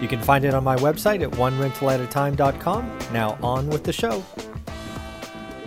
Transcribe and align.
You 0.00 0.08
can 0.08 0.20
find 0.20 0.44
it 0.44 0.54
on 0.54 0.62
my 0.62 0.76
website 0.76 1.22
at 1.22 1.30
onerentalatatime.com. 1.32 2.98
Now 3.12 3.38
on 3.42 3.68
with 3.68 3.84
the 3.84 3.92
show. 3.92 4.22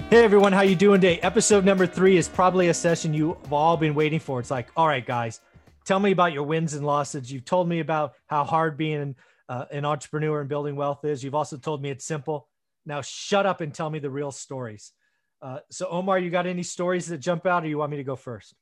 Hey 0.09 0.23
everyone, 0.23 0.53
how 0.53 0.61
you 0.61 0.75
doing 0.75 1.01
today? 1.01 1.19
Episode 1.21 1.63
number 1.65 1.85
three 1.85 2.17
is 2.17 2.27
probably 2.27 2.69
a 2.69 2.73
session 2.73 3.13
you've 3.13 3.53
all 3.53 3.77
been 3.77 3.93
waiting 3.93 4.19
for. 4.19 4.39
It's 4.39 4.49
like, 4.49 4.69
all 4.75 4.87
right, 4.87 5.05
guys, 5.05 5.39
tell 5.85 5.99
me 5.99 6.11
about 6.11 6.33
your 6.33 6.43
wins 6.43 6.73
and 6.73 6.85
losses. 6.85 7.31
You've 7.31 7.45
told 7.45 7.69
me 7.69 7.79
about 7.79 8.13
how 8.25 8.43
hard 8.43 8.75
being 8.75 9.15
uh, 9.47 9.65
an 9.71 9.85
entrepreneur 9.85 10.39
and 10.39 10.49
building 10.49 10.75
wealth 10.75 11.05
is. 11.05 11.23
You've 11.23 11.35
also 11.35 11.57
told 11.57 11.81
me 11.81 11.89
it's 11.89 12.05
simple. 12.05 12.47
Now 12.85 13.01
shut 13.01 13.45
up 13.45 13.61
and 13.61 13.73
tell 13.73 13.89
me 13.89 13.99
the 13.99 14.09
real 14.09 14.31
stories. 14.31 14.93
Uh, 15.41 15.59
so 15.69 15.87
Omar, 15.87 16.19
you 16.19 16.29
got 16.29 16.47
any 16.47 16.63
stories 16.63 17.07
that 17.07 17.19
jump 17.19 17.45
out, 17.45 17.63
or 17.63 17.67
you 17.67 17.77
want 17.77 17.91
me 17.91 17.97
to 17.97 18.03
go 18.03 18.15
first? 18.15 18.55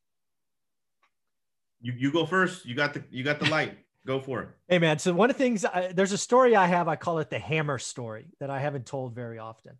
You 1.81 1.93
you 1.97 2.11
go 2.11 2.25
first. 2.25 2.65
You 2.65 2.75
got 2.75 2.93
the 2.93 3.03
you 3.09 3.23
got 3.23 3.39
the 3.39 3.49
light. 3.49 3.77
Go 4.07 4.21
for 4.21 4.41
it. 4.41 4.49
Hey 4.69 4.79
man, 4.79 4.99
so 4.99 5.13
one 5.13 5.29
of 5.29 5.35
the 5.35 5.43
things 5.43 5.65
I, 5.65 5.91
there's 5.91 6.13
a 6.13 6.17
story 6.17 6.55
I 6.55 6.65
have. 6.65 6.87
I 6.87 6.95
call 6.95 7.19
it 7.19 7.29
the 7.29 7.39
hammer 7.39 7.77
story 7.77 8.27
that 8.39 8.49
I 8.49 8.59
haven't 8.59 8.85
told 8.85 9.13
very 9.13 9.37
often. 9.37 9.73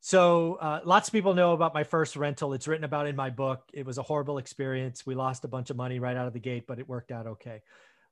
So 0.00 0.56
uh, 0.56 0.80
lots 0.84 1.08
of 1.08 1.12
people 1.12 1.32
know 1.32 1.54
about 1.54 1.72
my 1.72 1.82
first 1.82 2.16
rental. 2.16 2.52
It's 2.52 2.68
written 2.68 2.84
about 2.84 3.06
in 3.06 3.16
my 3.16 3.30
book. 3.30 3.62
It 3.72 3.86
was 3.86 3.96
a 3.96 4.02
horrible 4.02 4.36
experience. 4.36 5.06
We 5.06 5.14
lost 5.14 5.42
a 5.46 5.48
bunch 5.48 5.70
of 5.70 5.76
money 5.76 5.98
right 5.98 6.18
out 6.18 6.26
of 6.26 6.34
the 6.34 6.38
gate, 6.38 6.66
but 6.66 6.78
it 6.78 6.86
worked 6.86 7.10
out 7.10 7.26
okay. 7.26 7.62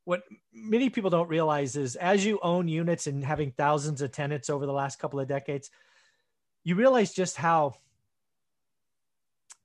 What 0.05 0.23
many 0.51 0.89
people 0.89 1.11
don't 1.11 1.29
realize 1.29 1.77
is 1.77 1.95
as 1.95 2.25
you 2.25 2.41
own 2.43 2.67
units 2.67 3.07
and 3.07 3.23
having 3.23 3.51
thousands 3.51 4.01
of 4.01 4.13
tenants 4.13 4.49
over 4.49 4.65
the 4.65 4.73
last 4.73 4.99
couple 4.99 5.21
of 5.21 5.29
decades, 5.29 5.71
you 6.65 6.75
realize 6.75 7.13
just 7.13 7.37
how 7.37 7.75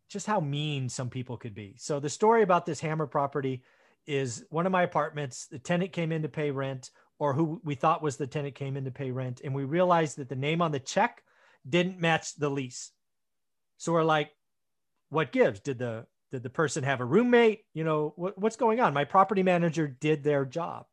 just 0.09 0.27
how 0.27 0.41
mean 0.41 0.89
some 0.89 1.09
people 1.09 1.37
could 1.37 1.55
be. 1.55 1.75
So 1.77 2.01
the 2.01 2.09
story 2.09 2.43
about 2.43 2.65
this 2.65 2.81
hammer 2.81 3.07
property 3.07 3.63
is 4.09 4.43
one 4.49 4.65
of 4.65 4.71
my 4.71 4.81
apartments. 4.83 5.45
The 5.45 5.59
tenant 5.59 5.93
came 5.93 6.11
in 6.11 6.23
to 6.23 6.29
pay 6.29 6.49
rent, 6.51 6.89
or 7.19 7.33
who 7.33 7.61
we 7.63 7.75
thought 7.75 8.01
was 8.01 8.17
the 8.17 8.27
tenant 8.27 8.55
came 8.55 8.75
in 8.75 8.85
to 8.85 8.91
pay 8.91 9.11
rent, 9.11 9.41
and 9.43 9.53
we 9.53 9.63
realized 9.63 10.17
that 10.17 10.29
the 10.29 10.35
name 10.35 10.61
on 10.61 10.71
the 10.71 10.79
check 10.79 11.23
didn't 11.67 12.01
match 12.01 12.35
the 12.35 12.49
lease. 12.49 12.91
So 13.77 13.93
we're 13.93 14.03
like, 14.03 14.31
what 15.09 15.31
gives? 15.31 15.59
Did 15.59 15.77
the 15.77 16.07
did 16.31 16.43
the 16.43 16.49
person 16.49 16.83
have 16.83 17.01
a 17.01 17.05
roommate? 17.05 17.61
You 17.73 17.83
know, 17.83 18.13
what, 18.15 18.37
what's 18.37 18.55
going 18.55 18.79
on? 18.79 18.93
My 18.93 19.05
property 19.05 19.43
manager 19.43 19.87
did 19.87 20.23
their 20.23 20.45
job. 20.45 20.85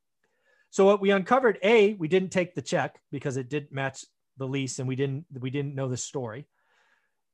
So 0.70 0.84
what 0.84 1.00
we 1.00 1.10
uncovered, 1.10 1.58
a, 1.62 1.94
we 1.94 2.08
didn't 2.08 2.30
take 2.30 2.54
the 2.54 2.62
check 2.62 3.00
because 3.10 3.36
it 3.36 3.48
didn't 3.48 3.72
match 3.72 4.04
the 4.36 4.46
lease, 4.46 4.78
and 4.78 4.86
we 4.86 4.96
didn't 4.96 5.24
we 5.40 5.50
didn't 5.50 5.74
know 5.74 5.88
the 5.88 5.96
story. 5.96 6.46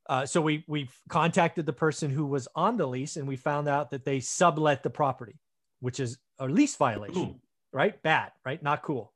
Uh, 0.08 0.26
so 0.26 0.40
we 0.40 0.64
we 0.68 0.88
contacted 1.08 1.66
the 1.66 1.72
person 1.72 2.10
who 2.10 2.26
was 2.26 2.46
on 2.54 2.76
the 2.76 2.86
lease, 2.86 3.16
and 3.16 3.26
we 3.26 3.36
found 3.36 3.68
out 3.68 3.90
that 3.90 4.04
they 4.04 4.20
sublet 4.20 4.82
the 4.82 4.90
property, 4.90 5.38
which 5.82 6.00
is 6.00 6.18
a 6.38 6.46
lease 6.46 6.76
violation, 6.76 7.22
Ooh. 7.22 7.40
right? 7.72 8.00
Bad, 8.02 8.30
right? 8.46 8.62
Not 8.62 8.82
cool. 8.82 9.12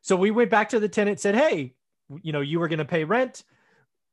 So 0.00 0.16
we 0.16 0.30
went 0.30 0.50
back 0.50 0.70
to 0.70 0.80
the 0.80 0.88
tenant, 0.88 1.20
said, 1.20 1.34
"Hey, 1.34 1.74
you 2.22 2.32
know, 2.32 2.40
you 2.40 2.60
were 2.60 2.68
going 2.68 2.78
to 2.78 2.84
pay 2.84 3.04
rent. 3.04 3.42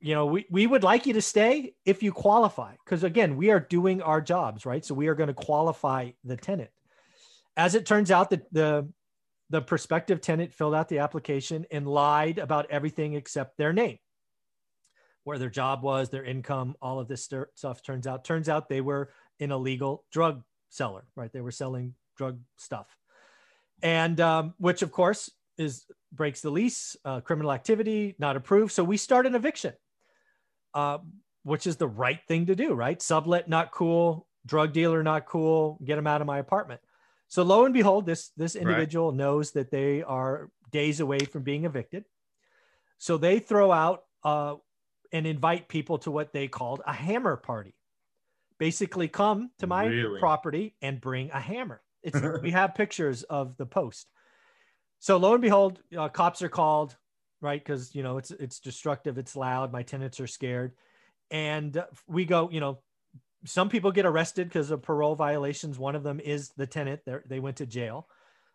You 0.02 0.16
know, 0.16 0.26
we, 0.26 0.46
we 0.50 0.68
would 0.68 0.84
like 0.84 1.06
you 1.06 1.14
to 1.14 1.22
stay 1.22 1.76
if 1.86 2.04
you 2.04 2.12
qualify, 2.12 2.74
because 2.84 3.04
again, 3.04 3.38
we 3.38 3.52
are 3.52 3.60
doing 3.60 4.02
our 4.02 4.20
jobs, 4.20 4.66
right? 4.66 4.84
So 4.84 4.94
we 4.94 5.08
are 5.08 5.16
going 5.16 5.28
to 5.28 5.34
qualify 5.34 6.12
the 6.26 6.36
tenant. 6.36 6.72
As 7.56 7.76
it 7.76 7.86
turns 7.86 8.12
out, 8.12 8.32
that 8.32 8.52
the 8.52 8.90
the 9.50 9.62
prospective 9.62 10.20
tenant 10.20 10.52
filled 10.52 10.74
out 10.74 10.90
the 10.90 11.00
application 11.00 11.66
and 11.70 11.88
lied 11.88 12.40
about 12.40 12.72
everything 12.72 13.14
except 13.14 13.58
their 13.58 13.72
name 13.72 14.00
where 15.24 15.38
their 15.38 15.50
job 15.50 15.84
was, 15.84 16.10
their 16.10 16.24
income, 16.24 16.76
all 16.82 17.00
of 17.00 17.08
this 17.08 17.30
stuff 17.56 17.82
turns 17.82 18.08
out. 18.08 18.26
Turns 18.26 18.50
out 18.50 18.68
they 18.68 18.82
were 18.82 19.12
an 19.40 19.52
illegal 19.52 20.04
drug 20.12 20.44
seller, 20.74 21.06
right? 21.16 21.32
They 21.32 21.42
were 21.42 21.52
selling 21.52 21.94
drug 22.18 22.40
stuff, 22.58 22.88
and 23.82 24.20
um, 24.20 24.54
which 24.58 24.82
of 24.82 24.92
course 24.92 25.30
is 25.58 25.86
breaks 26.12 26.42
the 26.42 26.50
lease, 26.50 26.96
uh, 27.06 27.22
criminal 27.22 27.52
activity, 27.52 28.16
not 28.20 28.36
approved. 28.36 28.72
So 28.72 28.84
we 28.84 28.98
start 28.98 29.26
an 29.26 29.36
eviction, 29.36 29.74
uh, 30.74 31.00
which 31.44 31.68
is 31.68 31.78
the 31.78 31.88
right 31.88 32.20
thing 32.28 32.48
to 32.48 32.56
do, 32.56 32.74
right? 32.74 33.02
Sublet 33.02 33.48
not 33.48 33.72
cool, 33.72 34.28
drug 34.46 34.74
dealer 34.74 35.04
not 35.04 35.26
cool. 35.26 35.80
Get 35.86 35.96
them 35.96 36.08
out 36.08 36.22
of 36.22 36.28
my 36.28 36.40
apartment. 36.40 36.82
So 37.28 37.44
lo 37.44 37.66
and 37.66 37.74
behold, 37.74 38.06
this 38.06 38.32
this 38.38 38.56
individual 38.56 39.10
right. 39.10 39.18
knows 39.18 39.52
that 39.52 39.72
they 39.72 40.04
are 40.04 40.50
days 40.72 41.00
away 41.00 41.20
from 41.20 41.44
being 41.44 41.66
evicted. 41.66 42.06
So 42.98 43.18
they 43.18 43.40
throw 43.40 43.72
out 43.72 44.04
uh, 44.24 44.56
and 45.12 45.28
invite 45.28 45.68
people 45.68 46.00
to 46.00 46.12
what 46.12 46.34
they 46.34 46.48
called 46.48 46.82
a 46.86 46.94
hammer 46.94 47.36
party. 47.36 47.76
Basically, 48.60 49.08
come 49.08 49.52
to 49.60 49.68
my 49.68 49.86
really? 49.86 50.20
property 50.20 50.76
and 50.82 51.02
bring 51.02 51.32
a 51.32 51.40
hammer. 51.40 51.82
It's 52.02 52.20
we 52.42 52.52
have 52.52 52.76
pictures 52.76 53.24
of 53.24 53.58
the 53.58 53.66
post. 53.66 54.08
So 55.00 55.18
lo 55.18 55.34
and 55.34 55.42
behold, 55.42 55.80
uh, 55.98 56.10
cops 56.10 56.42
are 56.42 56.50
called, 56.50 56.96
right? 57.42 57.64
Because 57.64 57.94
you 57.94 58.04
know 58.04 58.18
it's 58.18 58.32
it's 58.32 58.60
destructive, 58.60 59.18
it's 59.18 59.36
loud. 59.36 59.72
My 59.72 59.84
tenants 59.84 60.20
are 60.20 60.28
scared, 60.28 60.74
and 61.32 61.84
we 62.08 62.26
go. 62.26 62.50
You 62.52 62.60
know, 62.60 62.80
some 63.46 63.70
people 63.70 63.92
get 63.92 64.06
arrested 64.06 64.48
because 64.48 64.72
of 64.72 64.82
parole 64.82 65.16
violations. 65.16 65.78
One 65.78 65.96
of 65.96 66.04
them 66.04 66.20
is 66.20 66.50
the 66.56 66.68
tenant. 66.68 67.02
They 67.06 67.16
they 67.28 67.40
went 67.40 67.58
to 67.58 67.66
jail, 67.66 68.08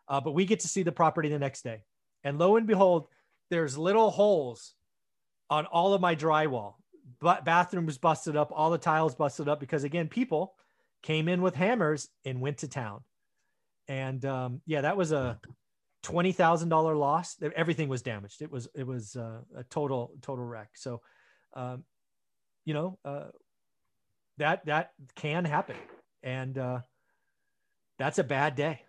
uh, 0.08 0.20
but 0.20 0.32
we 0.32 0.44
get 0.44 0.60
to 0.60 0.68
see 0.68 0.82
the 0.82 0.92
property 0.92 1.28
the 1.28 1.38
next 1.38 1.62
day, 1.62 1.84
and 2.24 2.38
lo 2.38 2.56
and 2.56 2.66
behold, 2.66 3.08
there's 3.50 3.76
little 3.76 4.10
holes 4.10 4.74
on 5.50 5.66
all 5.66 5.94
of 5.94 6.00
my 6.00 6.14
drywall. 6.14 6.74
But 7.20 7.44
bathrooms 7.44 7.98
busted 7.98 8.36
up, 8.36 8.52
all 8.54 8.70
the 8.70 8.78
tiles 8.78 9.14
busted 9.14 9.48
up 9.48 9.58
because 9.58 9.84
again, 9.84 10.08
people 10.08 10.54
came 11.02 11.28
in 11.28 11.42
with 11.42 11.54
hammers 11.54 12.08
and 12.24 12.40
went 12.40 12.58
to 12.58 12.68
town. 12.68 13.00
And 13.88 14.24
um, 14.24 14.60
yeah, 14.66 14.82
that 14.82 14.96
was 14.96 15.12
a 15.12 15.40
twenty 16.02 16.32
thousand 16.32 16.68
dollar 16.68 16.94
loss. 16.94 17.36
Everything 17.56 17.88
was 17.88 18.02
damaged. 18.02 18.42
It 18.42 18.50
was 18.50 18.68
it 18.74 18.86
was 18.86 19.16
uh, 19.16 19.40
a 19.56 19.64
total 19.64 20.12
total 20.22 20.44
wreck. 20.44 20.70
So, 20.74 21.00
um, 21.54 21.84
you 22.64 22.74
know, 22.74 22.98
uh, 23.04 23.28
that 24.36 24.66
that 24.66 24.90
can 25.16 25.44
happen, 25.44 25.76
and 26.22 26.56
uh, 26.56 26.80
that's 27.98 28.18
a 28.18 28.24
bad 28.24 28.54
day. 28.54 28.82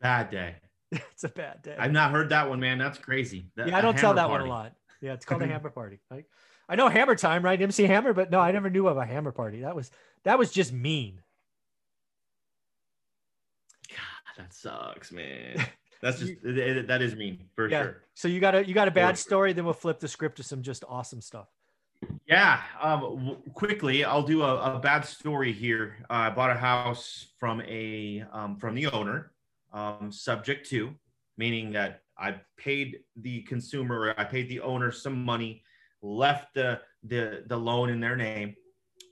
Bad 0.00 0.30
day. 0.30 0.56
it's 0.92 1.24
a 1.24 1.28
bad 1.28 1.62
day. 1.62 1.76
I've 1.78 1.92
not 1.92 2.10
heard 2.12 2.28
that 2.30 2.48
one, 2.48 2.60
man. 2.60 2.78
That's 2.78 2.98
crazy. 2.98 3.48
That, 3.56 3.68
yeah, 3.68 3.78
I 3.78 3.80
don't 3.80 3.98
tell 3.98 4.14
that 4.14 4.28
party. 4.28 4.48
one 4.48 4.50
a 4.50 4.52
lot. 4.52 4.72
Yeah, 5.00 5.12
it's 5.12 5.24
called 5.24 5.42
a 5.42 5.46
hammer 5.48 5.70
party. 5.70 6.00
Like, 6.10 6.26
I 6.68 6.76
know 6.76 6.88
Hammer 6.88 7.14
Time, 7.14 7.44
right? 7.44 7.60
MC 7.60 7.84
Hammer, 7.84 8.12
but 8.12 8.30
no, 8.30 8.40
I 8.40 8.52
never 8.52 8.70
knew 8.70 8.88
of 8.88 8.96
a 8.96 9.04
hammer 9.04 9.32
party. 9.32 9.60
That 9.60 9.76
was 9.76 9.90
that 10.24 10.38
was 10.38 10.50
just 10.50 10.72
mean. 10.72 11.20
God, 13.88 13.98
that 14.38 14.54
sucks, 14.54 15.12
man. 15.12 15.64
That's 16.02 16.18
just 16.18 16.34
that 16.42 17.00
is 17.00 17.16
mean 17.16 17.46
for 17.54 17.68
yeah. 17.68 17.82
sure. 17.82 18.02
So 18.12 18.28
you 18.28 18.38
got 18.38 18.54
a 18.54 18.66
you 18.66 18.74
got 18.74 18.88
a 18.88 18.90
bad 18.90 19.16
story, 19.16 19.54
then 19.54 19.64
we'll 19.64 19.72
flip 19.72 20.00
the 20.00 20.08
script 20.08 20.36
to 20.36 20.42
some 20.42 20.62
just 20.62 20.84
awesome 20.86 21.22
stuff. 21.22 21.48
Yeah, 22.26 22.60
um, 22.82 23.00
w- 23.00 23.36
quickly, 23.54 24.04
I'll 24.04 24.22
do 24.22 24.42
a, 24.42 24.76
a 24.76 24.78
bad 24.78 25.06
story 25.06 25.52
here. 25.52 25.96
Uh, 26.10 26.14
I 26.14 26.30
bought 26.30 26.50
a 26.50 26.54
house 26.54 27.28
from 27.38 27.62
a 27.62 28.24
um, 28.32 28.56
from 28.56 28.74
the 28.74 28.88
owner 28.88 29.32
um, 29.72 30.12
subject 30.12 30.68
to, 30.70 30.94
meaning 31.36 31.72
that 31.72 32.00
I 32.18 32.36
paid 32.56 33.00
the 33.16 33.42
consumer, 33.42 34.14
I 34.16 34.24
paid 34.24 34.48
the 34.48 34.60
owner 34.60 34.90
some 34.92 35.24
money, 35.24 35.62
left 36.02 36.54
the 36.54 36.80
the, 37.02 37.44
the 37.46 37.56
loan 37.56 37.90
in 37.90 38.00
their 38.00 38.16
name, 38.16 38.54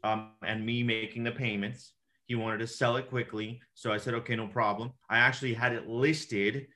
um, 0.05 0.31
and 0.45 0.65
me 0.65 0.83
making 0.83 1.25
the 1.25 1.33
payments. 1.33 1.93
He 2.27 2.35
wanted 2.35 2.59
to 2.59 2.67
sell 2.67 2.97
it 2.97 3.11
quickly, 3.11 3.61
so 3.75 3.93
I 3.93 3.99
said, 3.99 4.15
okay, 4.15 4.37
no 4.37 4.47
problem. 4.47 4.93
I 5.11 5.19
actually 5.19 5.53
had 5.53 5.73
it 5.73 5.89
listed 5.89 6.69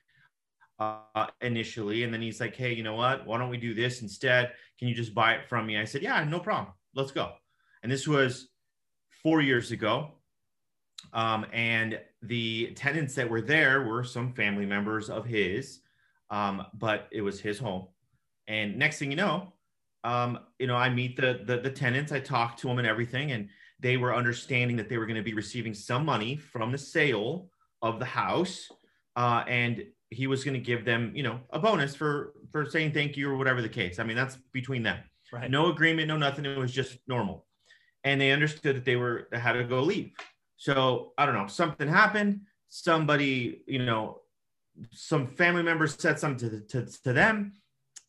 uh, 0.79 1.27
initially, 1.41 2.03
and 2.03 2.13
then 2.13 2.21
he's 2.21 2.39
like, 2.39 2.55
hey, 2.55 2.73
you 2.73 2.83
know 2.83 2.95
what? 2.95 3.25
Why 3.25 3.39
don't 3.39 3.49
we 3.49 3.57
do 3.57 3.73
this 3.73 4.01
instead? 4.01 4.51
Can 4.77 4.87
you 4.87 4.93
just 4.93 5.15
buy 5.15 5.33
it 5.33 5.49
from 5.49 5.65
me? 5.65 5.77
I 5.77 5.85
said, 5.85 6.03
yeah, 6.03 6.23
no 6.23 6.39
problem. 6.39 6.73
Let's 6.93 7.11
go. 7.11 7.33
And 7.81 7.91
this 7.91 8.07
was 8.07 8.49
four 9.23 9.41
years 9.41 9.71
ago. 9.71 10.16
Um, 11.13 11.45
and 11.53 11.99
the 12.21 12.71
tenants 12.75 13.15
that 13.15 13.29
were 13.29 13.41
there 13.41 13.83
were 13.83 14.03
some 14.03 14.33
family 14.33 14.65
members 14.65 15.09
of 15.09 15.25
his, 15.25 15.79
um, 16.29 16.65
but 16.73 17.07
it 17.11 17.21
was 17.21 17.39
his 17.39 17.59
home. 17.59 17.87
And 18.47 18.77
next 18.77 18.99
thing 18.99 19.11
you 19.11 19.17
know, 19.17 19.53
um, 20.03 20.39
you 20.59 20.67
know, 20.67 20.75
I 20.75 20.89
meet 20.89 21.17
the, 21.17 21.41
the 21.45 21.57
the 21.57 21.69
tenants, 21.69 22.11
I 22.11 22.19
talk 22.19 22.57
to 22.57 22.67
them 22.67 22.79
and 22.79 22.87
everything, 22.87 23.31
and 23.31 23.49
they 23.79 23.97
were 23.97 24.15
understanding 24.15 24.77
that 24.77 24.89
they 24.89 24.97
were 24.97 25.05
going 25.05 25.17
to 25.17 25.23
be 25.23 25.33
receiving 25.33 25.73
some 25.73 26.05
money 26.05 26.37
from 26.37 26.71
the 26.71 26.77
sale 26.77 27.49
of 27.81 27.99
the 27.99 28.05
house, 28.05 28.69
uh, 29.15 29.43
and 29.47 29.85
he 30.09 30.27
was 30.27 30.43
going 30.43 30.53
to 30.53 30.59
give 30.59 30.85
them, 30.85 31.11
you 31.13 31.23
know, 31.23 31.39
a 31.49 31.59
bonus 31.59 31.95
for 31.95 32.33
for 32.51 32.65
saying 32.65 32.93
thank 32.93 33.17
you 33.17 33.29
or 33.29 33.35
whatever 33.35 33.61
the 33.61 33.69
case. 33.69 33.99
I 33.99 34.03
mean, 34.03 34.15
that's 34.15 34.37
between 34.53 34.83
them. 34.83 34.99
Right. 35.31 35.51
No 35.51 35.69
agreement, 35.71 36.07
no 36.07 36.17
nothing. 36.17 36.45
It 36.45 36.57
was 36.57 36.71
just 36.71 36.97
normal. 37.07 37.45
And 38.03 38.21
they 38.21 38.31
understood 38.31 38.77
that 38.77 38.85
they 38.85 38.95
were 38.95 39.27
they 39.31 39.39
had 39.39 39.53
to 39.53 39.63
go 39.65 39.81
leave. 39.81 40.11
So 40.57 41.13
I 41.17 41.25
don't 41.25 41.35
know, 41.35 41.47
something 41.47 41.87
happened. 41.87 42.41
Somebody, 42.69 43.61
you 43.65 43.85
know, 43.85 44.21
some 44.91 45.27
family 45.27 45.63
members 45.63 45.95
said 45.97 46.19
something 46.19 46.49
to, 46.49 46.85
to, 46.85 46.91
to 47.03 47.13
them. 47.13 47.53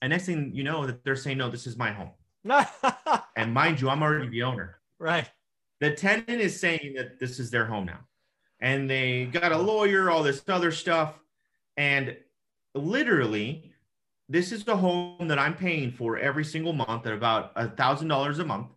And 0.03 0.11
next 0.11 0.27
thing 0.27 0.51
you 0.55 0.65
know, 0.65 0.87
that 0.87 1.05
they're 1.05 1.17
saying, 1.17 1.39
no, 1.39 1.51
this 1.51 1.67
is 1.67 1.77
my 1.77 1.93
home. 1.93 2.11
and 3.37 3.53
mind 3.53 3.81
you, 3.81 3.89
I'm 3.89 4.03
already 4.03 4.29
the 4.29 4.43
owner. 4.43 4.81
Right. 4.99 5.31
The 5.81 5.93
tenant 5.93 6.29
is 6.29 6.59
saying 6.59 6.95
that 6.97 7.21
this 7.21 7.39
is 7.39 7.51
their 7.51 7.67
home 7.67 7.87
now. 7.87 8.01
And 8.61 8.91
they 8.91 9.27
got 9.27 9.53
a 9.53 9.59
lawyer, 9.59 10.11
all 10.11 10.23
this 10.23 10.43
other 10.49 10.73
stuff. 10.73 11.15
And 11.77 12.17
literally, 12.75 13.73
this 14.29 14.51
is 14.53 14.65
the 14.65 14.77
home 14.77 15.29
that 15.29 15.39
I'm 15.39 15.55
paying 15.55 15.93
for 15.93 16.19
every 16.19 16.45
single 16.45 16.73
month 16.73 17.07
at 17.07 17.13
about 17.13 17.53
a 17.55 17.69
thousand 17.69 18.09
dollars 18.09 18.39
a 18.41 18.45
month. 18.45 18.69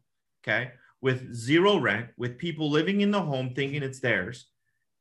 Okay. 0.44 0.72
With 1.02 1.34
zero 1.34 1.78
rent, 1.78 2.10
with 2.18 2.38
people 2.38 2.70
living 2.70 3.02
in 3.02 3.12
the 3.12 3.22
home 3.22 3.54
thinking 3.56 3.82
it's 3.82 4.00
theirs. 4.00 4.48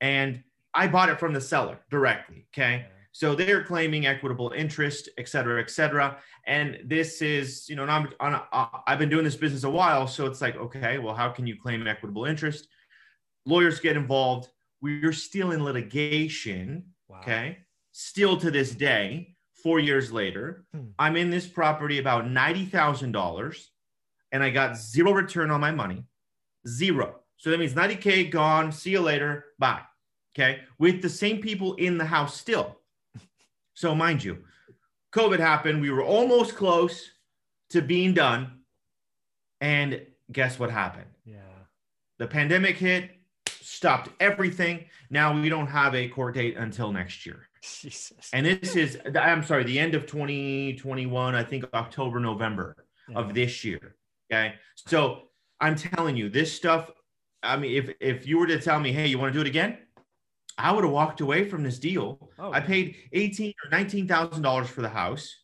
And 0.00 0.42
I 0.72 0.88
bought 0.88 1.10
it 1.10 1.20
from 1.20 1.32
the 1.32 1.40
seller 1.40 1.78
directly. 1.90 2.46
Okay. 2.54 2.86
So 3.12 3.34
they're 3.34 3.64
claiming 3.64 4.06
equitable 4.06 4.52
interest, 4.56 5.08
et 5.18 5.28
cetera, 5.28 5.60
et 5.60 5.70
cetera. 5.70 6.18
And 6.46 6.78
this 6.84 7.22
is, 7.22 7.68
you 7.68 7.74
know, 7.74 7.84
I'm, 7.84 8.08
I'm, 8.20 8.40
I've 8.86 8.98
been 8.98 9.08
doing 9.08 9.24
this 9.24 9.36
business 9.36 9.64
a 9.64 9.70
while. 9.70 10.06
So 10.06 10.26
it's 10.26 10.40
like, 10.40 10.56
okay, 10.56 10.98
well, 10.98 11.14
how 11.14 11.28
can 11.28 11.46
you 11.46 11.56
claim 11.60 11.86
equitable 11.86 12.24
interest? 12.24 12.68
Lawyers 13.46 13.80
get 13.80 13.96
involved. 13.96 14.48
We're 14.80 15.12
still 15.12 15.50
in 15.50 15.64
litigation. 15.64 16.84
Wow. 17.08 17.18
Okay. 17.18 17.58
Still 17.92 18.36
to 18.38 18.50
this 18.50 18.70
day, 18.70 19.34
four 19.62 19.80
years 19.80 20.12
later, 20.12 20.64
hmm. 20.72 20.90
I'm 20.98 21.16
in 21.16 21.30
this 21.30 21.46
property 21.46 21.98
about 21.98 22.26
$90,000 22.26 23.66
and 24.32 24.42
I 24.42 24.50
got 24.50 24.76
zero 24.76 25.12
return 25.12 25.50
on 25.50 25.60
my 25.60 25.70
money. 25.70 26.04
Zero. 26.66 27.20
So 27.36 27.50
that 27.50 27.58
means 27.58 27.74
90K 27.74 28.30
gone. 28.30 28.70
See 28.70 28.90
you 28.90 29.00
later. 29.00 29.46
Bye. 29.58 29.82
Okay. 30.36 30.60
With 30.78 31.02
the 31.02 31.08
same 31.08 31.40
people 31.40 31.74
in 31.74 31.98
the 31.98 32.04
house 32.04 32.36
still. 32.38 32.76
So, 33.74 33.94
mind 33.94 34.22
you, 34.22 34.44
COVID 35.12 35.40
happened. 35.40 35.80
We 35.80 35.90
were 35.90 36.04
almost 36.04 36.54
close 36.54 37.10
to 37.70 37.80
being 37.80 38.12
done. 38.12 38.60
And 39.60 40.02
guess 40.30 40.58
what 40.58 40.70
happened? 40.70 41.06
Yeah. 41.24 41.38
The 42.18 42.26
pandemic 42.26 42.76
hit, 42.76 43.10
stopped 43.46 44.10
everything. 44.20 44.84
Now 45.08 45.38
we 45.38 45.48
don't 45.48 45.66
have 45.66 45.94
a 45.94 46.08
court 46.08 46.34
date 46.34 46.56
until 46.56 46.92
next 46.92 47.24
year. 47.24 47.48
Jesus. 47.62 48.28
And 48.32 48.44
this 48.44 48.76
is, 48.76 48.98
I'm 49.18 49.42
sorry, 49.42 49.64
the 49.64 49.78
end 49.78 49.94
of 49.94 50.06
2021, 50.06 51.34
I 51.34 51.42
think 51.42 51.64
October, 51.72 52.20
November 52.20 52.76
yeah. 53.08 53.18
of 53.18 53.34
this 53.34 53.64
year. 53.64 53.96
Okay. 54.30 54.54
So 54.76 55.22
I'm 55.60 55.76
telling 55.76 56.16
you, 56.16 56.28
this 56.28 56.52
stuff, 56.52 56.90
I 57.42 57.56
mean, 57.56 57.72
if, 57.72 57.90
if 58.00 58.26
you 58.26 58.38
were 58.38 58.46
to 58.46 58.60
tell 58.60 58.78
me, 58.78 58.92
hey, 58.92 59.06
you 59.06 59.18
want 59.18 59.32
to 59.32 59.38
do 59.38 59.42
it 59.42 59.48
again? 59.48 59.78
I 60.58 60.72
would 60.72 60.84
have 60.84 60.92
walked 60.92 61.20
away 61.20 61.48
from 61.48 61.62
this 61.62 61.78
deal. 61.78 62.30
Oh. 62.38 62.52
I 62.52 62.60
paid 62.60 62.96
eighteen 63.12 63.54
or 63.64 63.70
nineteen 63.70 64.06
thousand 64.06 64.42
dollars 64.42 64.68
for 64.68 64.82
the 64.82 64.88
house. 64.88 65.34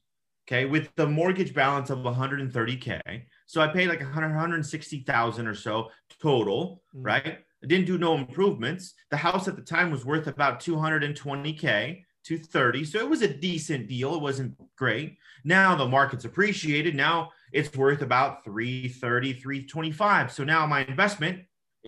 Okay, 0.46 0.64
with 0.64 0.94
the 0.94 1.06
mortgage 1.06 1.54
balance 1.54 1.90
of 1.90 1.98
130k. 1.98 3.00
So 3.46 3.60
I 3.60 3.66
paid 3.66 3.88
like 3.88 3.98
100, 3.98 4.28
160,000 4.28 5.46
or 5.48 5.54
so 5.54 5.88
total, 6.22 6.82
mm. 6.94 7.04
right? 7.04 7.38
I 7.64 7.66
didn't 7.66 7.86
do 7.86 7.98
no 7.98 8.14
improvements. 8.14 8.94
The 9.10 9.16
house 9.16 9.48
at 9.48 9.56
the 9.56 9.62
time 9.62 9.90
was 9.90 10.04
worth 10.04 10.28
about 10.28 10.60
220k, 10.60 12.02
230. 12.22 12.84
So 12.84 12.98
it 13.00 13.08
was 13.08 13.22
a 13.22 13.34
decent 13.34 13.88
deal. 13.88 14.14
It 14.14 14.22
wasn't 14.22 14.54
great. 14.76 15.16
Now 15.44 15.74
the 15.74 15.88
market's 15.88 16.24
appreciated. 16.24 16.94
Now 16.94 17.30
it's 17.56 17.74
worth 17.74 18.02
about 18.02 18.44
330, 18.44 19.32
325. 19.32 20.30
So 20.30 20.44
now 20.44 20.66
my 20.66 20.84
investment 20.84 21.42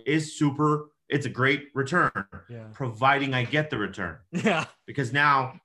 is 0.07 0.39
super 0.39 0.91
it's 1.09 1.27
a 1.27 1.31
great 1.31 1.69
return, 1.75 2.11
yeah. 2.51 2.65
providing 2.73 3.33
I 3.33 3.45
get 3.45 3.71
the 3.71 3.79
return. 3.79 4.19
Yeah. 4.31 4.67
Because 4.87 5.13
now 5.13 5.59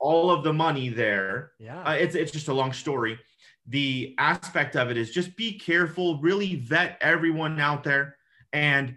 all 0.00 0.30
of 0.30 0.42
the 0.42 0.52
money 0.52 0.88
there, 0.88 1.52
yeah, 1.58 1.82
uh, 1.82 1.92
it's 1.92 2.14
it's 2.14 2.32
just 2.32 2.48
a 2.48 2.52
long 2.52 2.72
story. 2.72 3.18
The 3.66 4.14
aspect 4.18 4.76
of 4.76 4.90
it 4.90 4.96
is 4.96 5.10
just 5.10 5.36
be 5.36 5.58
careful, 5.58 6.18
really 6.20 6.56
vet 6.56 6.98
everyone 7.00 7.60
out 7.60 7.84
there, 7.84 8.16
and 8.52 8.96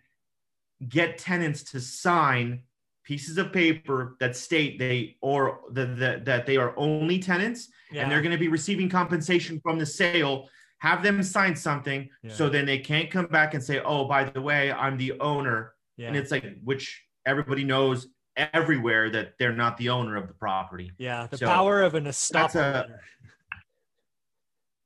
get 0.87 1.17
tenants 1.17 1.63
to 1.71 1.79
sign 1.79 2.63
pieces 3.03 3.37
of 3.37 3.51
paper 3.51 4.15
that 4.19 4.35
state 4.35 4.79
they 4.79 5.17
or 5.21 5.61
the, 5.71 5.85
the, 5.85 6.21
that 6.23 6.45
they 6.45 6.57
are 6.57 6.73
only 6.77 7.19
tenants 7.19 7.69
yeah. 7.91 8.01
and 8.01 8.11
they're 8.11 8.21
going 8.21 8.31
to 8.31 8.37
be 8.37 8.47
receiving 8.47 8.89
compensation 8.89 9.59
from 9.61 9.77
the 9.77 9.85
sale 9.85 10.47
have 10.79 11.03
them 11.03 11.21
sign 11.21 11.55
something 11.55 12.09
yeah. 12.23 12.33
so 12.33 12.49
then 12.49 12.65
they 12.65 12.79
can't 12.79 13.11
come 13.11 13.27
back 13.27 13.53
and 13.53 13.63
say 13.63 13.79
oh 13.81 14.05
by 14.05 14.23
the 14.23 14.41
way 14.41 14.71
i'm 14.71 14.97
the 14.97 15.13
owner 15.19 15.73
yeah. 16.01 16.07
And 16.07 16.17
it's 16.17 16.31
like, 16.31 16.43
which 16.63 17.03
everybody 17.27 17.63
knows 17.63 18.07
everywhere 18.35 19.11
that 19.11 19.33
they're 19.37 19.53
not 19.53 19.77
the 19.77 19.89
owner 19.89 20.15
of 20.15 20.27
the 20.27 20.33
property. 20.33 20.91
Yeah. 20.97 21.27
The 21.29 21.37
so 21.37 21.45
power 21.45 21.83
of 21.83 21.93
an 21.93 22.05
estoppel. 22.05 22.87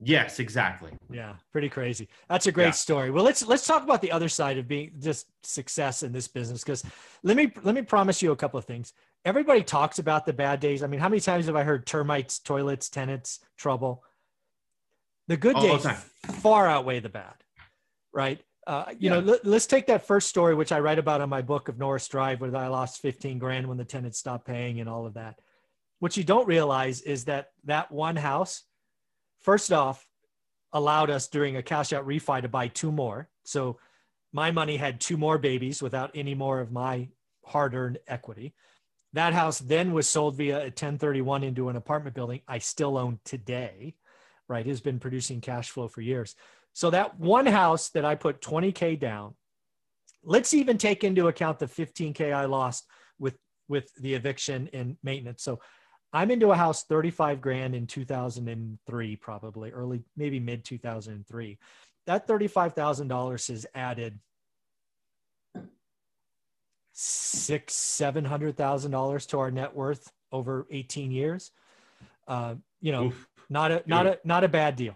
Yes, 0.02 0.40
exactly. 0.40 0.92
Yeah, 1.10 1.36
pretty 1.54 1.70
crazy. 1.70 2.10
That's 2.28 2.48
a 2.48 2.52
great 2.52 2.66
yeah. 2.66 2.72
story. 2.72 3.12
Well, 3.12 3.24
let's 3.24 3.48
let's 3.48 3.66
talk 3.66 3.82
about 3.82 4.02
the 4.02 4.12
other 4.12 4.28
side 4.28 4.58
of 4.58 4.68
being 4.68 4.92
just 5.00 5.28
success 5.42 6.04
in 6.04 6.12
this 6.12 6.28
business 6.28 6.66
because 6.66 6.84
let 7.24 7.38
me 7.38 7.52
let 7.64 7.74
me 7.74 7.82
promise 7.82 8.22
you 8.22 8.34
a 8.34 8.36
couple 8.36 8.58
of 8.58 8.66
things. 8.66 8.92
Everybody 9.26 9.64
talks 9.64 9.98
about 9.98 10.28
the 10.28 10.34
bad 10.34 10.60
days. 10.60 10.84
I 10.84 10.88
mean, 10.88 11.00
how 11.00 11.10
many 11.10 11.20
times 11.20 11.48
have 11.48 11.56
I 11.56 11.64
heard 11.64 11.88
termites, 11.88 12.40
toilets, 12.40 12.90
tenants, 12.90 13.40
trouble? 13.58 14.04
The 15.28 15.36
good 15.36 15.56
All 15.56 15.64
days 15.64 15.84
the 15.84 15.94
far 16.34 16.68
outweigh 16.68 17.00
the 17.00 17.10
bad, 17.10 17.34
right? 18.14 18.40
Uh, 18.68 18.86
you 18.92 19.10
yeah. 19.10 19.20
know, 19.20 19.38
let, 19.44 19.46
us 19.46 19.66
take 19.66 19.88
that 19.88 20.06
first 20.06 20.30
story, 20.30 20.54
which 20.54 20.72
I 20.72 20.80
write 20.80 21.00
about 21.00 21.22
in 21.22 21.30
my 21.30 21.42
book 21.42 21.70
of 21.70 21.80
Norris 21.80 22.08
Drive, 22.08 22.42
where 22.42 22.56
I 22.56 22.68
lost 22.68 23.02
15 23.02 23.40
grand 23.40 23.68
when 23.68 23.78
the 23.78 23.86
tenant 23.86 24.16
stopped 24.16 24.46
paying 24.46 24.80
and 24.80 24.90
all 24.90 25.08
of 25.08 25.16
that. 25.16 25.40
What 26.00 26.18
you 26.18 26.24
don't 26.24 26.48
realize 26.48 27.02
is 27.02 27.26
that 27.26 27.50
that 27.64 27.92
one 27.92 28.16
house, 28.16 28.64
first 29.42 29.74
off, 29.74 30.08
allowed 30.74 31.10
us 31.10 31.28
during 31.28 31.58
a 31.58 31.64
cash 31.64 31.94
out 31.94 32.06
refi 32.06 32.42
to 32.42 32.50
buy 32.50 32.68
two 32.68 32.92
more. 32.92 33.30
So 33.44 33.80
my 34.34 34.52
money 34.52 34.78
had 34.78 35.00
two 35.00 35.18
more 35.18 35.38
babies 35.38 35.82
without 35.82 36.12
any 36.14 36.36
more 36.36 36.60
of 36.60 36.72
my 36.72 37.10
hard 37.46 37.74
earned 37.74 38.00
equity. 38.08 38.54
That 39.16 39.34
house 39.34 39.60
then 39.60 39.94
was 39.94 40.10
sold 40.10 40.36
via 40.36 40.58
a 40.58 40.64
1031 40.64 41.46
into 41.46 41.70
an 41.70 41.78
apartment 41.78 42.16
building 42.16 42.42
I 42.50 42.60
still 42.60 42.98
own 42.98 43.20
today, 43.24 43.96
right? 44.50 44.66
Has 44.66 44.82
been 44.82 45.00
producing 45.00 45.40
cash 45.40 45.70
flow 45.70 45.88
for 45.88 46.02
years. 46.02 46.36
So 46.74 46.90
that 46.90 47.18
one 47.18 47.46
house 47.46 47.90
that 47.92 48.04
I 48.04 48.16
put 48.16 48.42
20K 48.42 49.00
down, 49.00 49.36
let's 50.22 50.54
even 50.54 50.78
take 50.78 51.06
into 51.06 51.30
account 51.30 51.60
the 51.60 51.66
15K 51.66 52.34
I 52.34 52.44
lost 52.44 52.88
with, 53.18 53.38
with 53.70 53.90
the 53.96 54.14
eviction 54.14 54.70
and 54.74 54.98
maintenance. 55.02 55.44
So 55.44 55.62
I'm 56.12 56.30
into 56.30 56.52
a 56.52 56.56
house 56.58 56.84
35 56.84 57.40
grand 57.40 57.74
in 57.74 57.88
2003, 57.88 59.16
probably 59.16 59.72
early, 59.72 60.04
maybe 60.18 60.42
mid 60.42 60.66
2003. 60.66 61.58
That 62.06 62.28
$35,000 62.28 63.48
has 63.48 63.66
added 63.74 64.20
six, 66.98 67.76
seven 67.76 68.24
hundred 68.24 68.56
thousand 68.56 68.92
dollars 68.92 69.26
to 69.28 69.40
our 69.40 69.52
net 69.52 69.76
worth 69.76 70.12
over 70.32 70.66
18 70.72 71.12
years. 71.12 71.52
Uh, 72.28 72.56
you 72.82 72.92
know, 72.92 73.08
Oof. 73.08 73.28
not 73.50 73.72
a, 73.72 73.84
not 73.86 74.08
a, 74.08 74.20
not 74.24 74.44
a 74.44 74.48
bad 74.48 74.76
deal. 74.78 74.96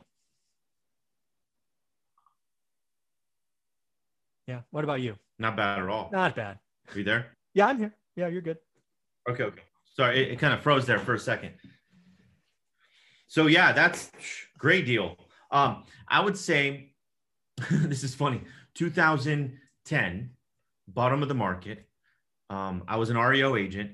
Yeah. 4.47 4.61
What 4.71 4.83
about 4.83 5.01
you? 5.01 5.15
Not 5.37 5.57
bad 5.57 5.79
at 5.79 5.87
all. 5.89 6.09
Not 6.11 6.35
bad. 6.35 6.57
Are 6.91 6.97
you 6.97 7.03
there? 7.03 7.27
Yeah, 7.53 7.67
I'm 7.67 7.77
here. 7.77 7.93
Yeah, 8.15 8.27
you're 8.27 8.41
good. 8.41 8.57
Okay. 9.29 9.43
Okay. 9.43 9.61
Sorry, 9.95 10.23
it, 10.23 10.31
it 10.31 10.39
kind 10.39 10.53
of 10.53 10.61
froze 10.61 10.85
there 10.85 10.99
for 10.99 11.13
a 11.13 11.19
second. 11.19 11.53
So 13.27 13.47
yeah, 13.47 13.73
that's 13.73 14.09
great 14.57 14.85
deal. 14.85 15.17
Um, 15.51 15.83
I 16.07 16.21
would 16.21 16.37
say 16.37 16.93
this 17.69 18.03
is 18.03 18.15
funny. 18.15 18.41
2010, 18.75 20.29
bottom 20.87 21.21
of 21.21 21.27
the 21.27 21.35
market. 21.35 21.88
Um, 22.49 22.83
I 22.87 22.97
was 22.97 23.09
an 23.09 23.17
REO 23.17 23.55
agent, 23.55 23.91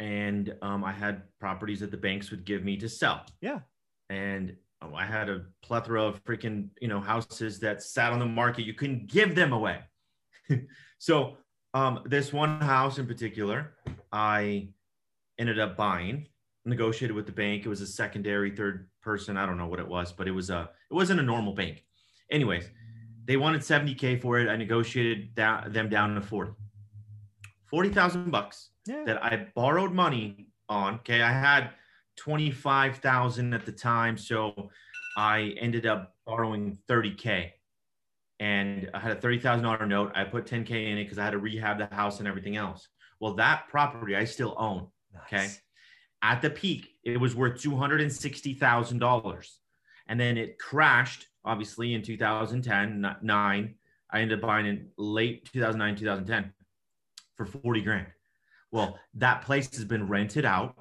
and 0.00 0.54
um, 0.62 0.84
I 0.84 0.92
had 0.92 1.22
properties 1.38 1.80
that 1.80 1.90
the 1.90 1.96
banks 1.96 2.30
would 2.30 2.44
give 2.44 2.64
me 2.64 2.76
to 2.78 2.88
sell. 2.88 3.24
Yeah. 3.40 3.60
And 4.10 4.56
Oh, 4.84 4.94
I 4.94 5.04
had 5.04 5.28
a 5.28 5.42
plethora 5.62 6.02
of 6.02 6.22
freaking, 6.24 6.68
you 6.80 6.88
know, 6.88 7.00
houses 7.00 7.58
that 7.60 7.82
sat 7.82 8.12
on 8.12 8.18
the 8.18 8.26
market. 8.26 8.66
You 8.66 8.74
couldn't 8.74 9.06
give 9.06 9.34
them 9.34 9.52
away. 9.52 9.78
so 10.98 11.36
um, 11.72 12.00
this 12.04 12.32
one 12.32 12.60
house 12.60 12.98
in 12.98 13.06
particular, 13.06 13.74
I 14.12 14.68
ended 15.38 15.58
up 15.58 15.76
buying, 15.76 16.26
negotiated 16.64 17.16
with 17.16 17.26
the 17.26 17.32
bank. 17.32 17.64
It 17.64 17.68
was 17.68 17.80
a 17.80 17.86
secondary, 17.86 18.50
third 18.54 18.88
person. 19.00 19.36
I 19.36 19.46
don't 19.46 19.56
know 19.56 19.66
what 19.66 19.80
it 19.80 19.88
was, 19.88 20.12
but 20.12 20.28
it 20.28 20.32
was 20.32 20.50
a, 20.50 20.68
it 20.90 20.94
wasn't 20.94 21.20
a 21.20 21.24
normal 21.24 21.54
bank. 21.54 21.82
Anyways, 22.30 22.68
they 23.24 23.36
wanted 23.36 23.62
70K 23.62 24.20
for 24.20 24.38
it. 24.38 24.48
I 24.48 24.56
negotiated 24.56 25.34
down, 25.34 25.72
them 25.72 25.88
down 25.88 26.14
to 26.14 26.20
40. 26.20 26.52
40,000 27.74 28.30
bucks 28.30 28.70
yeah. 28.86 29.02
that 29.04 29.24
I 29.24 29.48
borrowed 29.56 29.90
money 29.90 30.46
on. 30.68 30.94
Okay. 30.94 31.22
I 31.22 31.32
had 31.32 31.70
25,000 32.18 33.52
at 33.52 33.66
the 33.66 33.72
time. 33.72 34.16
So 34.16 34.70
I 35.16 35.56
ended 35.58 35.84
up 35.84 36.14
borrowing 36.24 36.78
30K 36.88 37.50
and 38.38 38.88
I 38.94 39.00
had 39.00 39.16
a 39.16 39.20
$30,000 39.20 39.88
note. 39.88 40.12
I 40.14 40.22
put 40.22 40.46
10K 40.46 40.70
in 40.70 40.98
it 40.98 41.04
because 41.04 41.18
I 41.18 41.24
had 41.24 41.32
to 41.32 41.38
rehab 41.38 41.78
the 41.78 41.92
house 41.92 42.20
and 42.20 42.28
everything 42.28 42.54
else. 42.54 42.86
Well, 43.18 43.34
that 43.34 43.66
property 43.66 44.14
I 44.14 44.24
still 44.24 44.54
own. 44.56 44.86
Nice. 45.12 45.22
Okay. 45.26 45.48
At 46.22 46.42
the 46.42 46.50
peak, 46.50 46.90
it 47.02 47.18
was 47.18 47.34
worth 47.34 47.60
$260,000. 47.60 49.48
And 50.06 50.20
then 50.20 50.38
it 50.38 50.60
crashed, 50.60 51.26
obviously, 51.44 51.94
in 51.94 52.02
2010, 52.02 53.16
nine. 53.20 53.74
I 54.12 54.20
ended 54.20 54.38
up 54.38 54.46
buying 54.46 54.66
in 54.66 54.90
late 54.96 55.50
2009, 55.52 55.96
2010 55.96 56.52
for 57.36 57.46
40 57.46 57.80
grand. 57.82 58.06
Well, 58.70 58.98
that 59.14 59.42
place 59.42 59.74
has 59.76 59.84
been 59.84 60.08
rented 60.08 60.44
out. 60.44 60.76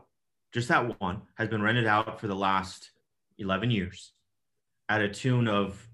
Just 0.51 0.67
that 0.69 1.00
one 1.00 1.22
has 1.36 1.48
been 1.48 1.62
rented 1.62 1.86
out 1.86 2.19
for 2.19 2.27
the 2.27 2.36
last 2.36 2.91
11 3.38 3.72
years 3.72 4.13
at 4.89 5.01
a 5.01 5.10
tune 5.10 5.48
of 5.48 5.88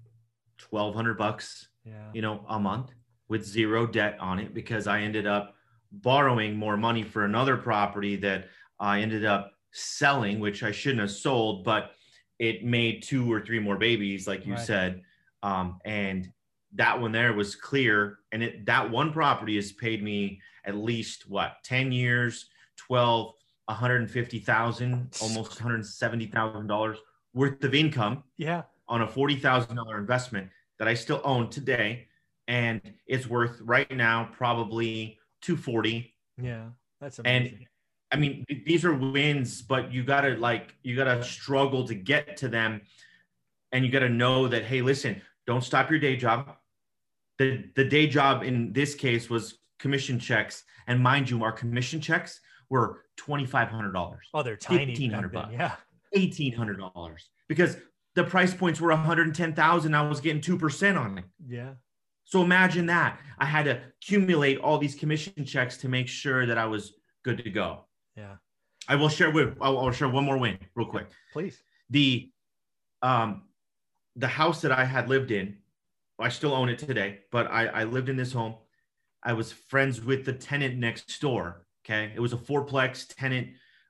1200 0.68 1.16
bucks, 1.16 1.68
yeah. 1.84 2.10
you 2.12 2.22
know, 2.22 2.44
a 2.48 2.58
month 2.58 2.90
with 3.28 3.44
zero 3.44 3.86
debt 3.86 4.16
on 4.20 4.38
it 4.38 4.52
because 4.52 4.86
I 4.86 5.00
ended 5.00 5.26
up 5.26 5.54
borrowing 5.92 6.56
more 6.56 6.76
money 6.76 7.02
for 7.02 7.24
another 7.24 7.56
property 7.56 8.16
that 8.16 8.48
I 8.78 9.00
ended 9.00 9.24
up 9.24 9.52
selling, 9.72 10.40
which 10.40 10.62
I 10.62 10.72
shouldn't 10.72 11.00
have 11.00 11.10
sold, 11.10 11.64
but 11.64 11.92
it 12.38 12.64
made 12.64 13.02
two 13.02 13.30
or 13.30 13.40
three 13.40 13.58
more 13.58 13.76
babies, 13.76 14.26
like 14.26 14.46
you 14.46 14.54
right. 14.54 14.66
said. 14.66 15.02
Um, 15.42 15.78
and 15.84 16.30
that 16.74 17.00
one 17.00 17.12
there 17.12 17.32
was 17.32 17.54
clear. 17.54 18.18
And 18.32 18.42
it, 18.42 18.66
that 18.66 18.90
one 18.90 19.12
property 19.12 19.56
has 19.56 19.72
paid 19.72 20.02
me 20.02 20.40
at 20.64 20.76
least 20.76 21.28
what, 21.28 21.56
10 21.64 21.92
years, 21.92 22.46
12, 22.76 23.32
150,000, 23.66 25.16
almost 25.20 25.58
$170,000 25.58 26.96
worth 27.34 27.64
of 27.64 27.74
income. 27.74 28.24
Yeah. 28.36 28.62
On 28.88 29.02
a 29.02 29.06
$40,000 29.06 29.98
investment 29.98 30.48
that 30.78 30.88
I 30.88 30.94
still 30.94 31.20
own 31.24 31.48
today. 31.50 32.08
And 32.48 32.80
it's 33.06 33.26
worth 33.26 33.60
right 33.60 33.90
now 33.94 34.28
probably 34.32 35.18
240. 35.42 36.14
Yeah. 36.42 36.70
That's 37.00 37.18
amazing. 37.18 37.58
And 37.58 37.66
I 38.12 38.16
mean, 38.16 38.44
these 38.66 38.84
are 38.84 38.94
wins, 38.94 39.62
but 39.62 39.92
you 39.92 40.02
gotta 40.02 40.30
like 40.30 40.74
you 40.82 40.96
gotta 40.96 41.22
struggle 41.22 41.86
to 41.86 41.94
get 41.94 42.36
to 42.38 42.48
them, 42.48 42.80
and 43.72 43.84
you 43.84 43.90
gotta 43.90 44.08
know 44.08 44.48
that 44.48 44.64
hey, 44.64 44.82
listen, 44.82 45.22
don't 45.46 45.62
stop 45.62 45.90
your 45.90 46.00
day 46.00 46.16
job. 46.16 46.56
The 47.40 47.64
the 47.74 47.86
day 47.86 48.06
job 48.06 48.42
in 48.42 48.70
this 48.74 48.94
case 48.94 49.30
was 49.30 49.56
commission 49.78 50.18
checks, 50.18 50.62
and 50.86 51.02
mind 51.02 51.30
you, 51.30 51.42
our 51.42 51.52
commission 51.52 51.98
checks 51.98 52.38
were 52.68 53.04
twenty 53.16 53.46
five 53.46 53.68
hundred 53.68 53.92
dollars. 53.92 54.28
Oh, 54.34 54.42
they're 54.42 54.58
tiny. 54.58 54.84
Fifteen 54.84 55.10
hundred 55.10 55.32
bucks. 55.32 55.48
Yeah. 55.50 55.76
Eighteen 56.12 56.52
hundred 56.52 56.78
dollars 56.78 57.30
because 57.48 57.78
the 58.14 58.24
price 58.24 58.52
points 58.52 58.78
were 58.78 58.90
one 58.90 58.98
hundred 58.98 59.26
and 59.28 59.34
ten 59.34 59.54
thousand. 59.54 59.94
I 59.94 60.06
was 60.06 60.20
getting 60.20 60.42
two 60.42 60.58
percent 60.58 60.98
on 60.98 61.16
it. 61.16 61.24
Yeah. 61.48 61.70
So 62.24 62.42
imagine 62.42 62.84
that. 62.86 63.18
I 63.38 63.46
had 63.46 63.64
to 63.64 63.80
accumulate 64.02 64.58
all 64.58 64.76
these 64.76 64.94
commission 64.94 65.46
checks 65.46 65.78
to 65.78 65.88
make 65.88 66.08
sure 66.08 66.44
that 66.44 66.58
I 66.58 66.66
was 66.66 66.92
good 67.24 67.42
to 67.42 67.48
go. 67.48 67.86
Yeah. 68.18 68.34
I 68.86 68.96
will 68.96 69.08
share 69.08 69.30
with 69.30 69.56
I'll, 69.62 69.78
I'll 69.78 69.92
share 69.92 70.10
one 70.10 70.26
more 70.26 70.36
win 70.36 70.58
real 70.74 70.88
quick. 70.88 71.06
Please. 71.32 71.58
The 71.88 72.30
um 73.00 73.44
the 74.14 74.28
house 74.28 74.60
that 74.60 74.72
I 74.72 74.84
had 74.84 75.08
lived 75.08 75.30
in, 75.30 75.56
I 76.20 76.28
still 76.28 76.52
own 76.54 76.68
it 76.68 76.78
today, 76.78 77.20
but 77.30 77.50
I, 77.50 77.66
I 77.66 77.84
lived 77.84 78.08
in 78.08 78.16
this 78.16 78.32
home. 78.32 78.54
I 79.22 79.32
was 79.32 79.52
friends 79.52 80.00
with 80.00 80.24
the 80.24 80.32
tenant 80.32 80.76
next 80.76 81.20
door. 81.20 81.66
Okay. 81.84 82.12
It 82.14 82.20
was 82.20 82.32
a 82.32 82.36
fourplex 82.36 83.14
tenant. 83.16 83.48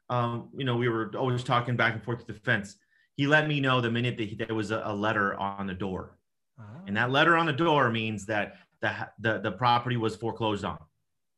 Um, 0.08 0.48
you 0.56 0.64
know, 0.64 0.76
we 0.76 0.88
were 0.88 1.12
always 1.16 1.44
talking 1.44 1.76
back 1.76 1.94
and 1.94 2.02
forth 2.02 2.20
to 2.20 2.32
the 2.32 2.38
fence. 2.38 2.76
He 3.16 3.26
let 3.26 3.46
me 3.46 3.60
know 3.60 3.80
the 3.80 3.90
minute 3.90 4.16
that 4.18 4.28
he, 4.28 4.34
there 4.34 4.54
was 4.54 4.70
a, 4.70 4.82
a 4.84 4.94
letter 4.94 5.34
on 5.34 5.66
the 5.66 5.74
door. 5.74 6.18
Oh. 6.58 6.64
And 6.86 6.96
that 6.96 7.10
letter 7.10 7.36
on 7.36 7.46
the 7.46 7.52
door 7.52 7.90
means 7.90 8.26
that 8.26 8.56
the, 8.80 8.92
the, 9.18 9.40
the 9.40 9.52
property 9.52 9.96
was 9.96 10.16
foreclosed 10.16 10.64
on. 10.64 10.78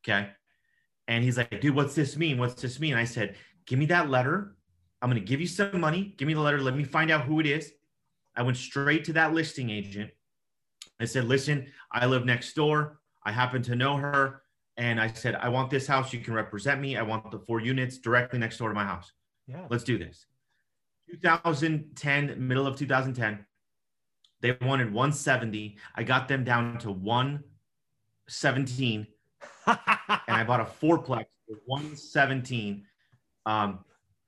Okay. 0.05 0.29
And 1.09 1.23
he's 1.25 1.37
like, 1.37 1.61
dude, 1.61 1.75
what's 1.75 1.95
this 1.95 2.17
mean? 2.17 2.39
What's 2.39 2.63
this 2.63 2.81
mean? 2.81 2.95
I 2.95 3.05
said, 3.05 3.37
give 3.67 3.79
me 3.79 3.87
that 3.87 4.09
letter. 4.09 4.57
I'm 5.01 5.11
going 5.11 5.21
to 5.21 5.27
give 5.27 5.41
you 5.41 5.49
some 5.49 5.81
money. 5.81 6.15
Give 6.17 6.29
me 6.29 6.35
the 6.35 6.41
letter. 6.41 6.61
Let 6.61 6.77
me 6.77 6.85
find 6.85 7.11
out 7.11 7.25
who 7.25 7.41
it 7.41 7.47
is. 7.47 7.73
I 8.37 8.43
went 8.43 8.57
straight 8.57 9.05
to 9.07 9.13
that 9.15 9.35
listing 9.35 9.69
agent. 9.69 10.11
I 11.03 11.07
said, 11.07 11.25
listen, 11.25 11.67
I 11.91 12.07
live 12.07 12.25
next 12.25 12.55
door. 12.55 13.01
I 13.25 13.33
happen 13.33 13.61
to 13.63 13.75
know 13.75 13.97
her. 13.97 14.43
And 14.77 15.01
I 15.01 15.13
said, 15.13 15.35
I 15.35 15.49
want 15.49 15.69
this 15.69 15.85
house. 15.87 16.13
You 16.13 16.21
can 16.21 16.33
represent 16.33 16.81
me. 16.81 16.97
I 16.97 17.03
want 17.03 17.33
the 17.33 17.41
four 17.41 17.61
units 17.61 17.99
directly 17.99 18.39
next 18.39 18.59
door 18.59 18.69
to 18.69 18.75
my 18.75 18.85
house. 18.85 19.11
Yeah. 19.49 19.67
Let's 19.69 19.83
do 19.83 19.99
this. 19.99 20.27
2010, 21.11 22.47
middle 22.47 22.69
of 22.69 22.77
2010, 22.77 23.45
they 24.41 24.57
wanted 24.63 24.93
170. 24.93 25.77
I 25.97 26.05
got 26.05 26.29
them 26.29 26.45
down 26.45 26.79
to 26.79 26.93
117 26.93 29.07
and 29.67 29.79
I 30.29 30.45
bought 30.45 30.61
a 30.61 30.65
fourplex 30.65 31.27
for 31.47 31.57
117 31.67 32.85
um, 33.45 33.81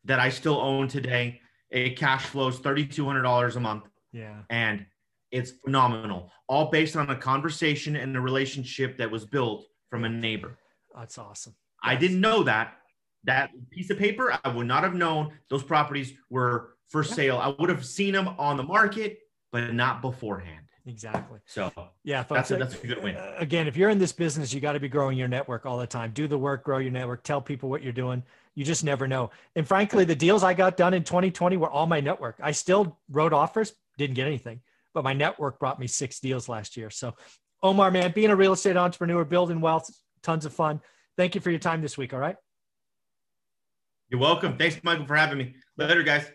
that 0.04 0.18
I 0.18 0.28
still 0.28 0.60
own 0.60 0.88
today. 0.88 1.40
It 1.70 1.96
cash 1.96 2.24
flows 2.24 2.58
$3,200 2.58 3.56
a 3.56 3.60
month. 3.60 3.84
Yeah. 4.12 4.40
And 4.50 4.86
it's 5.34 5.50
phenomenal. 5.50 6.30
All 6.46 6.70
based 6.70 6.96
on 6.96 7.10
a 7.10 7.16
conversation 7.16 7.96
and 7.96 8.16
a 8.16 8.20
relationship 8.20 8.96
that 8.98 9.10
was 9.10 9.24
built 9.24 9.66
from 9.90 10.04
a 10.04 10.08
neighbor. 10.08 10.56
That's 10.96 11.18
awesome. 11.18 11.56
I 11.82 11.96
didn't 11.96 12.20
know 12.20 12.44
that. 12.44 12.76
That 13.24 13.50
piece 13.70 13.90
of 13.90 13.98
paper, 13.98 14.38
I 14.44 14.48
would 14.48 14.66
not 14.66 14.84
have 14.84 14.94
known 14.94 15.32
those 15.48 15.62
properties 15.62 16.12
were 16.30 16.76
for 16.88 17.02
yeah. 17.02 17.12
sale. 17.12 17.38
I 17.38 17.48
would 17.58 17.70
have 17.70 17.84
seen 17.84 18.12
them 18.12 18.28
on 18.38 18.56
the 18.56 18.62
market, 18.62 19.18
but 19.50 19.72
not 19.74 20.02
beforehand. 20.02 20.66
Exactly. 20.86 21.40
So 21.46 21.72
yeah, 22.04 22.22
folks, 22.22 22.50
that's 22.50 22.50
a, 22.50 22.56
that's 22.56 22.84
a 22.84 22.86
good 22.86 23.02
win. 23.02 23.16
Uh, 23.16 23.34
again, 23.38 23.66
if 23.66 23.76
you're 23.76 23.88
in 23.88 23.98
this 23.98 24.12
business, 24.12 24.52
you 24.52 24.60
got 24.60 24.72
to 24.72 24.80
be 24.80 24.88
growing 24.88 25.16
your 25.16 25.28
network 25.28 25.64
all 25.64 25.78
the 25.78 25.86
time. 25.86 26.12
Do 26.12 26.28
the 26.28 26.38
work, 26.38 26.62
grow 26.62 26.78
your 26.78 26.92
network, 26.92 27.22
tell 27.24 27.40
people 27.40 27.70
what 27.70 27.82
you're 27.82 27.92
doing. 27.92 28.22
You 28.54 28.64
just 28.64 28.84
never 28.84 29.08
know. 29.08 29.30
And 29.56 29.66
frankly, 29.66 30.04
the 30.04 30.14
deals 30.14 30.44
I 30.44 30.54
got 30.54 30.76
done 30.76 30.94
in 30.94 31.02
2020 31.02 31.56
were 31.56 31.70
all 31.70 31.86
my 31.86 32.00
network. 32.00 32.36
I 32.42 32.52
still 32.52 32.98
wrote 33.10 33.32
offers, 33.32 33.72
didn't 33.96 34.14
get 34.14 34.26
anything, 34.26 34.60
but 34.94 35.04
my 35.04 35.12
network 35.12 35.58
brought 35.58 35.78
me 35.78 35.86
six 35.86 36.20
deals 36.20 36.48
last 36.48 36.76
year. 36.76 36.88
So, 36.88 37.14
Omar, 37.62 37.90
man, 37.90 38.12
being 38.12 38.30
a 38.30 38.36
real 38.36 38.52
estate 38.52 38.76
entrepreneur, 38.76 39.24
building 39.24 39.60
wealth, 39.60 39.90
tons 40.22 40.46
of 40.46 40.52
fun. 40.52 40.80
Thank 41.16 41.34
you 41.34 41.40
for 41.40 41.50
your 41.50 41.58
time 41.58 41.82
this 41.82 41.98
week. 41.98 42.12
All 42.12 42.20
right. 42.20 42.36
You're 44.08 44.20
welcome. 44.20 44.56
Thanks, 44.56 44.78
Michael, 44.82 45.06
for 45.06 45.16
having 45.16 45.38
me. 45.38 45.56
Later, 45.76 46.02
guys. 46.02 46.26